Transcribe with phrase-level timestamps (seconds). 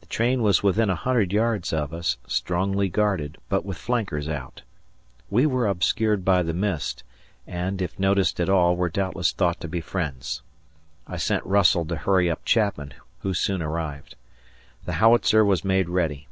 [0.00, 4.62] The train was within a hundred yards of us, strongly guarded, but with flankers out.
[5.28, 7.04] We were obscured by the mist,
[7.46, 10.40] and, if noticed at all, were doubtless thought to be friends.
[11.06, 14.16] I sent Russell to hurry up Chapman, who soon arrived.
[14.86, 16.28] The howitzer was made ready.